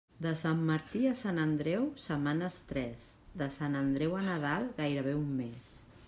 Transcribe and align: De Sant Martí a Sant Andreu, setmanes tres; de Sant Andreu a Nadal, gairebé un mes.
De 0.25 0.29
Sant 0.37 0.61
Martí 0.67 1.01
a 1.09 1.17
Sant 1.17 1.41
Andreu, 1.41 1.83
setmanes 2.05 2.57
tres; 2.71 3.03
de 3.41 3.49
Sant 3.57 3.77
Andreu 3.81 4.15
a 4.21 4.23
Nadal, 4.29 4.65
gairebé 4.79 5.13
un 5.19 5.29
mes. 5.43 5.69